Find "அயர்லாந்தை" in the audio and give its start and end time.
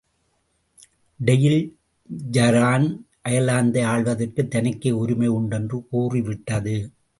3.29-3.83